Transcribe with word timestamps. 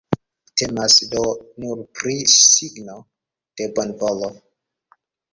Temas 0.59 0.93
do 1.09 1.25
nur 1.63 1.83
pri 1.99 2.15
signo 2.35 2.95
de 3.61 3.67
bonvolo. 3.81 4.31